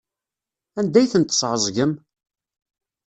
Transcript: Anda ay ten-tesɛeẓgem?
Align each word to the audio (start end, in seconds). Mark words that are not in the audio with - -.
Anda 0.79 0.97
ay 0.99 1.07
ten-tesɛeẓgem? 1.13 1.91